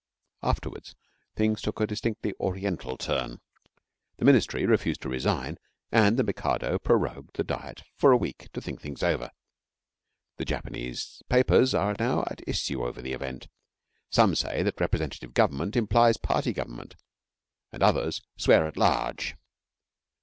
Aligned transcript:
Afterwards, 0.41 0.95
things 1.35 1.61
took 1.61 1.79
a 1.79 1.85
distinctly 1.85 2.33
Oriental 2.39 2.97
turn. 2.97 3.39
The 4.17 4.25
Ministry 4.25 4.65
refused 4.65 5.03
to 5.03 5.09
resign, 5.09 5.59
and 5.91 6.17
the 6.17 6.23
Mikado 6.23 6.79
prorogued 6.79 7.35
the 7.35 7.43
Diet 7.43 7.83
for 7.97 8.11
a 8.11 8.17
week 8.17 8.51
to 8.53 8.61
think 8.61 8.81
things 8.81 9.03
over. 9.03 9.29
The 10.37 10.45
Japanese 10.45 11.21
papers 11.29 11.75
are 11.75 11.95
now 11.99 12.21
at 12.23 12.41
issue 12.47 12.81
over 12.83 12.99
the 12.99 13.13
event. 13.13 13.47
Some 14.09 14.33
say 14.33 14.63
that 14.63 14.81
representative 14.81 15.35
government 15.35 15.75
implies 15.75 16.17
party 16.17 16.51
government, 16.51 16.95
and 17.71 17.83
others 17.83 18.23
swear 18.37 18.65
at 18.65 18.77
large. 18.77 19.35